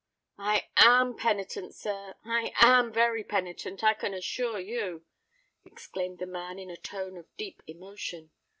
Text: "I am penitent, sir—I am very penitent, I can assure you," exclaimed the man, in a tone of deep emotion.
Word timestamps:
"I 0.39 0.67
am 0.77 1.15
penitent, 1.15 1.75
sir—I 1.75 2.53
am 2.59 2.91
very 2.91 3.23
penitent, 3.23 3.83
I 3.83 3.93
can 3.93 4.15
assure 4.15 4.57
you," 4.59 5.05
exclaimed 5.63 6.17
the 6.17 6.25
man, 6.25 6.57
in 6.57 6.71
a 6.71 6.75
tone 6.77 7.17
of 7.17 7.27
deep 7.37 7.61
emotion. 7.67 8.31